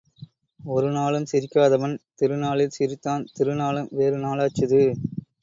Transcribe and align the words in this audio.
ஒரு 0.59 0.87
நாளும் 0.95 1.27
சிரிக்காதவன் 1.31 1.93
திருநாளில் 2.15 2.75
சிரித்தான், 2.77 3.27
திருநாளும் 3.37 3.93
வேறு 3.93 4.19
நாளாச்சுது. 4.25 4.83